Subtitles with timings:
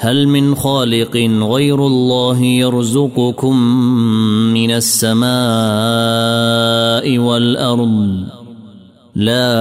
[0.00, 3.56] هل من خالق غير الله يرزقكم
[4.54, 5.28] من السماء
[7.18, 8.24] والأرض؟
[9.14, 9.52] لا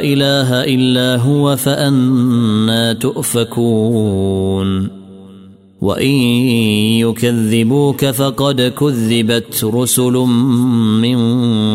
[0.00, 4.88] إله إلا هو فأنا تؤفكون.
[5.82, 6.16] وإن
[7.00, 10.12] يكذبوك فقد كذبت رسل
[11.02, 11.18] من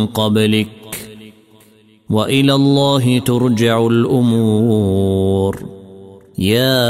[0.06, 0.68] قبلك.
[2.10, 5.71] وإلى الله ترجع الأمور.
[6.42, 6.86] يا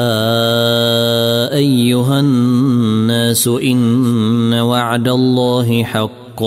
[1.56, 6.44] ايها الناس ان وعد الله حق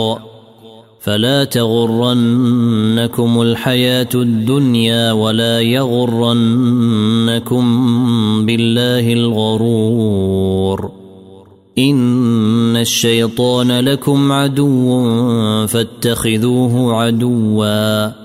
[1.00, 7.64] فلا تغرنكم الحياة الدنيا ولا يغرنكم
[8.46, 10.90] بالله الغرور
[11.78, 15.06] ان الشيطان لكم عدو
[15.66, 18.24] فاتخذوه عدوا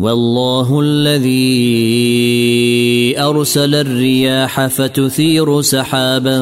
[0.00, 1.40] والله الذي
[3.20, 6.38] أرسل الرياح فتثير سحابا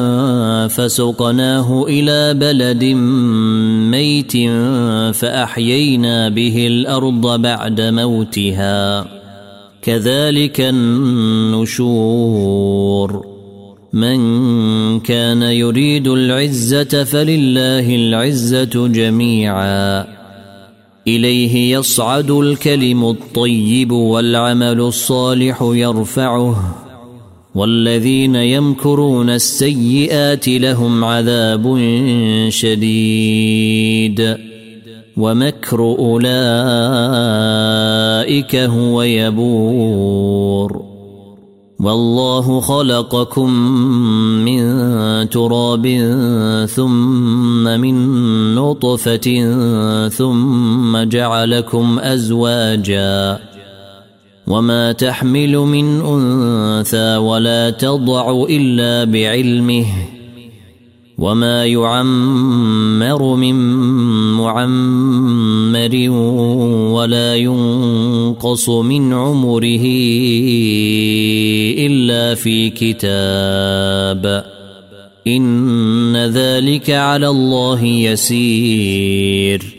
[0.67, 2.83] فسقناه إلى بلد
[3.91, 4.31] ميت
[5.15, 9.05] فأحيينا به الأرض بعد موتها.
[9.81, 12.09] كذلك النشور.
[13.93, 14.19] من
[14.99, 20.18] كان يريد العزة فلله العزة جميعا.
[21.07, 26.75] إليه يصعد الكلم الطيب والعمل الصالح يرفعه
[27.55, 31.77] والذين يمكرون السيئات لهم عذاب
[32.49, 34.37] شديد.
[35.17, 36.25] ومكر أولئك
[38.55, 40.88] هو يبور.
[41.79, 43.49] والله خلقكم
[44.45, 44.59] من
[45.29, 45.85] تراب
[46.69, 47.95] ثم من
[48.55, 49.27] نطفة
[50.09, 53.39] ثم جعلكم أزواجا
[54.47, 59.85] وما تحمل من أنثى ولا تضع إلا بعلمه
[61.19, 63.55] وما يعمر من
[64.33, 66.09] معمر
[66.95, 69.85] ولا ينقص من عمره
[71.77, 74.45] الا في كتاب
[75.27, 79.78] ان ذلك على الله يسير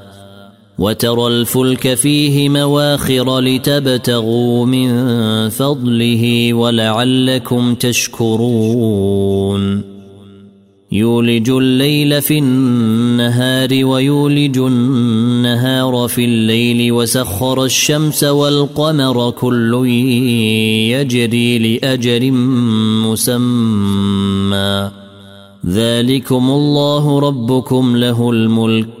[0.79, 4.89] وترى الفلك فيه مواخر لتبتغوا من
[5.49, 9.21] فضله ولعلكم تشكرون.
[10.91, 19.85] يولج الليل في النهار ويولج النهار في الليل وسخر الشمس والقمر كل
[20.91, 22.31] يجري لاجر
[23.07, 24.91] مسمى.
[25.67, 29.00] ذلكم الله ربكم له الملك.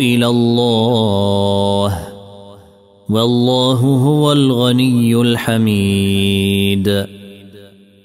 [0.00, 1.98] إلى الله
[3.08, 6.88] والله هو الغني الحميد.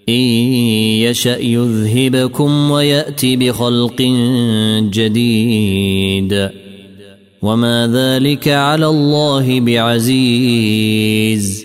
[0.10, 4.02] إن يشأ يذهبكم ويأت بخلق
[4.92, 6.50] جديد.
[7.42, 11.65] وما ذلك على الله بعزيز.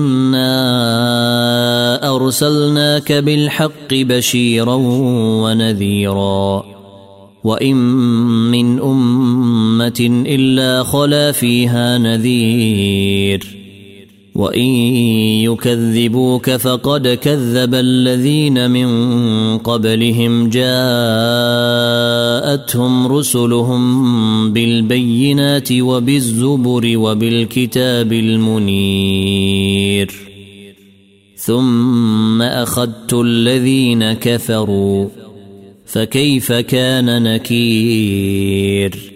[2.31, 4.75] أرسلناك بالحق بشيرا
[5.43, 6.63] ونذيرا
[7.43, 7.75] وإن
[8.51, 13.57] من أمة إلا خلا فيها نذير
[14.35, 14.63] وإن
[15.43, 18.87] يكذبوك فقد كذب الذين من
[19.57, 20.67] قبلهم جاءتهم
[23.07, 29.51] رسلهم بالبينات وبالزبر وبالكتاب المنير
[31.43, 35.07] ثم أخذت الذين كفروا
[35.85, 39.11] فكيف كان نكير؟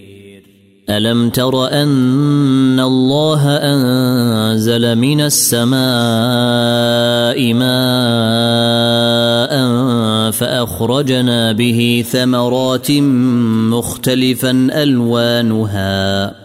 [0.89, 5.74] ألم تر أن الله أنزل من السماء
[7.54, 7.75] ماء
[10.31, 12.92] فأخرجنا به ثمرات
[13.71, 16.44] مختلفا ألوانها؟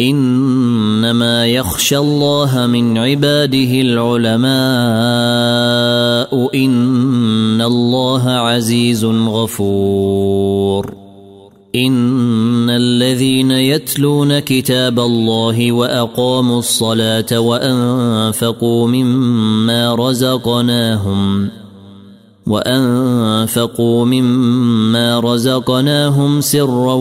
[0.00, 4.54] إنما يخشى الله من عباده العلماء
[6.54, 10.94] إن الله عزيز غفور.
[11.74, 21.50] إن الذين يتلون كتاب الله وأقاموا الصلاة وأنفقوا مما رزقناهم
[22.46, 26.94] وانفقوا مما رزقناهم سرا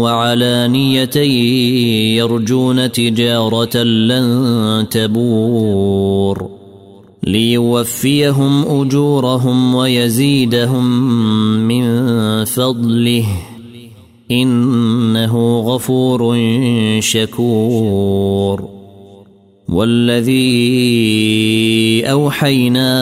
[0.00, 1.16] وعلانيه
[2.16, 6.50] يرجون تجاره لن تبور
[7.22, 10.86] ليوفيهم اجورهم ويزيدهم
[11.68, 11.84] من
[12.44, 13.26] فضله
[14.30, 16.36] انه غفور
[17.00, 18.79] شكور
[19.70, 20.40] والذي
[22.10, 22.92] أوحينا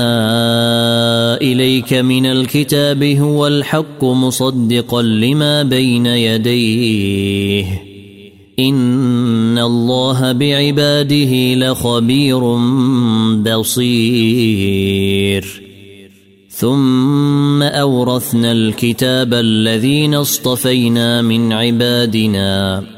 [1.40, 7.82] إليك من الكتاب هو الحق مصدقا لما بين يديه.
[8.58, 12.56] إن الله بعباده لخبير
[13.58, 15.44] بصير.
[16.50, 22.97] ثم أورثنا الكتاب الذين اصطفينا من عبادنا.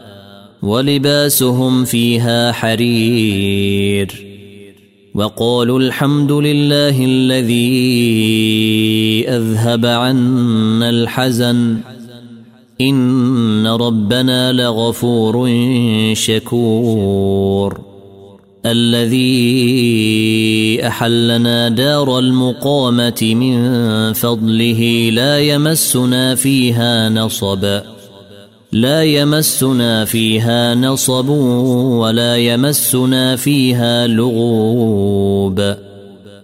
[0.63, 4.25] ولباسهم فيها حرير
[5.15, 7.69] وقالوا الحمد لله الذي
[9.29, 11.77] أذهب عنا الحزن
[12.81, 15.49] إن ربنا لغفور
[16.13, 17.81] شكور
[18.65, 19.27] الذي
[20.87, 27.81] أحلنا دار المقامة من فضله لا يمسنا فيها نصب
[28.73, 35.75] لا يمسنا فيها نصب ولا يمسنا فيها لغوب.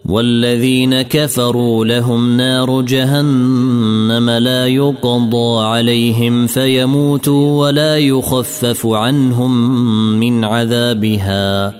[0.05, 9.79] والذين كفروا لهم نار جهنم لا يقضى عليهم فيموتوا ولا يخفف عنهم
[10.19, 11.73] من عذابها.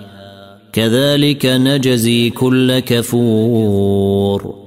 [0.73, 4.66] كذلك نجزي كل كفور.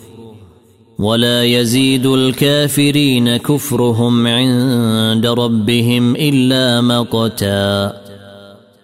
[1.01, 7.93] ولا يزيد الكافرين كفرهم عند ربهم إلا مقتا.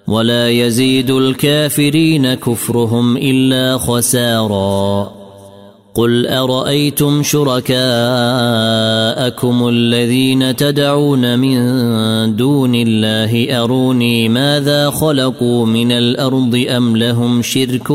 [0.07, 5.11] ولا يزيد الكافرين كفرهم إلا خسارا.
[5.95, 7.77] قل أرأيتم شركاءكم
[9.67, 11.55] الذين تدعون من
[12.35, 17.87] دون الله أروني ماذا خلقوا من الأرض أم لهم شرك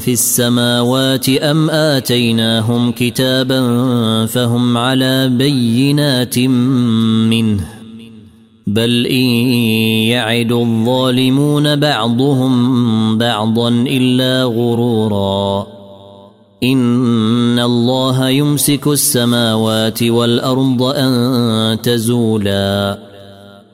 [0.00, 3.60] في السماوات أم آتيناهم كتابا
[4.26, 7.64] فهم على بينات منه
[8.66, 9.26] بل إن
[10.10, 15.66] يعد الظالمون بعضهم بعضا إلا غرورا
[16.62, 22.98] إن الله يمسك السماوات والأرض أن تزولا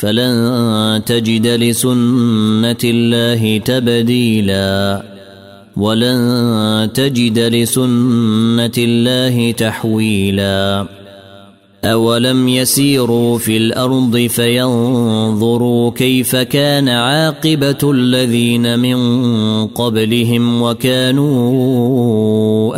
[0.00, 5.02] فلن تجد لسنة الله تبديلا.
[5.76, 10.86] ولن تجد لسنة الله تحويلا.
[11.84, 18.96] أولم يسيروا في الأرض فينظروا كيف كان عاقبة الذين من
[19.66, 21.22] قبلهم وكانوا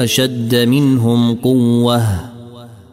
[0.05, 2.32] أشد منهم قوة.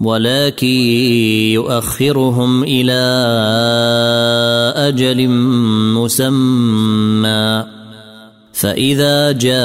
[0.00, 0.66] ولكن
[1.52, 3.02] يؤخرهم إلى
[4.76, 5.28] أجل
[5.98, 7.64] مسمى.
[8.52, 9.56] فإذا جاء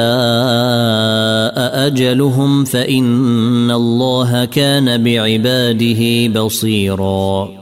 [1.87, 7.60] أجلهم فإن الله كان بعباده بصيرا.